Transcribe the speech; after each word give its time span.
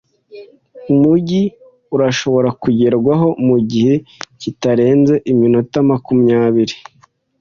Umujyi 0.91 1.41
urashobora 1.95 2.49
kugerwaho 2.61 3.27
mugihe 3.47 3.93
kitarenze 4.41 5.13
iminota 5.31 5.77
makumyabiri 5.89 6.75